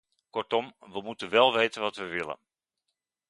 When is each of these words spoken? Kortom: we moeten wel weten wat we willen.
Kortom: 0.29 0.73
we 0.87 1.01
moeten 1.01 1.29
wel 1.29 1.53
weten 1.53 1.81
wat 1.81 1.95
we 1.95 2.03
willen. 2.05 2.37